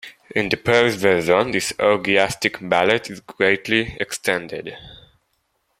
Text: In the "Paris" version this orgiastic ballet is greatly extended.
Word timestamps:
In 0.35 0.49
the 0.49 0.57
"Paris" 0.57 0.95
version 0.95 1.51
this 1.51 1.73
orgiastic 1.79 2.57
ballet 2.67 3.01
is 3.05 3.19
greatly 3.19 3.95
extended. 3.99 4.75